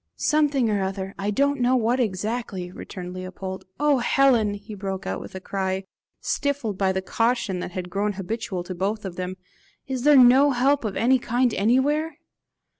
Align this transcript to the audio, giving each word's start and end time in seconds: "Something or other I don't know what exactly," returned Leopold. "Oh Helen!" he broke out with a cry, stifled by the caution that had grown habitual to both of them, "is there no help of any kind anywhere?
"Something 0.15 0.67
or 0.71 0.81
other 0.81 1.13
I 1.19 1.29
don't 1.29 1.61
know 1.61 1.75
what 1.75 1.99
exactly," 1.99 2.71
returned 2.71 3.13
Leopold. 3.13 3.65
"Oh 3.79 3.99
Helen!" 3.99 4.55
he 4.55 4.73
broke 4.73 5.05
out 5.05 5.21
with 5.21 5.35
a 5.35 5.39
cry, 5.39 5.83
stifled 6.19 6.75
by 6.75 6.91
the 6.91 7.03
caution 7.03 7.59
that 7.59 7.73
had 7.73 7.91
grown 7.91 8.13
habitual 8.13 8.63
to 8.63 8.73
both 8.73 9.05
of 9.05 9.15
them, 9.15 9.37
"is 9.85 10.01
there 10.01 10.17
no 10.17 10.49
help 10.53 10.85
of 10.85 10.97
any 10.97 11.19
kind 11.19 11.53
anywhere? 11.53 12.17